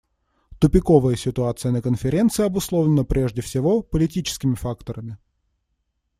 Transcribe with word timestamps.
Тупиковая 0.59 1.15
ситуация 1.15 1.71
на 1.71 1.83
Конференции 1.83 2.43
обусловлена 2.43 3.03
прежде 3.03 3.43
всего 3.43 3.83
политическими 3.83 4.55
факторами. 4.55 5.19